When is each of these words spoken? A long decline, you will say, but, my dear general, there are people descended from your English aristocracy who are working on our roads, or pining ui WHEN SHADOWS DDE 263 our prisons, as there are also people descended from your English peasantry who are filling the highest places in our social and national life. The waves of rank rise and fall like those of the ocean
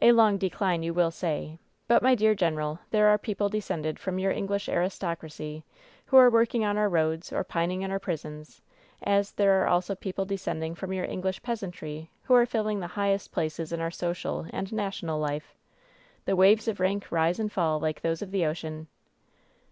A 0.00 0.12
long 0.12 0.38
decline, 0.38 0.84
you 0.84 0.94
will 0.94 1.10
say, 1.10 1.58
but, 1.88 2.00
my 2.00 2.14
dear 2.14 2.36
general, 2.36 2.78
there 2.92 3.08
are 3.08 3.18
people 3.18 3.48
descended 3.48 3.98
from 3.98 4.16
your 4.20 4.30
English 4.30 4.68
aristocracy 4.68 5.64
who 6.04 6.16
are 6.16 6.30
working 6.30 6.64
on 6.64 6.78
our 6.78 6.88
roads, 6.88 7.32
or 7.32 7.42
pining 7.42 7.80
ui 7.82 7.88
WHEN 7.90 7.98
SHADOWS 7.98 8.02
DDE 8.02 8.22
263 9.02 9.06
our 9.10 9.16
prisons, 9.16 9.28
as 9.32 9.32
there 9.32 9.60
are 9.60 9.66
also 9.66 9.96
people 9.96 10.24
descended 10.24 10.78
from 10.78 10.92
your 10.92 11.04
English 11.06 11.42
peasantry 11.42 12.10
who 12.22 12.34
are 12.34 12.46
filling 12.46 12.78
the 12.78 12.86
highest 12.86 13.32
places 13.32 13.72
in 13.72 13.80
our 13.80 13.90
social 13.90 14.46
and 14.50 14.72
national 14.72 15.18
life. 15.18 15.56
The 16.26 16.36
waves 16.36 16.68
of 16.68 16.78
rank 16.78 17.10
rise 17.10 17.40
and 17.40 17.50
fall 17.50 17.80
like 17.80 18.02
those 18.02 18.22
of 18.22 18.30
the 18.30 18.46
ocean 18.46 18.86